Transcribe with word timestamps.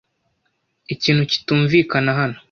Ikintu 0.93 1.23
kitumvikana 1.31 2.11
hano. 2.19 2.37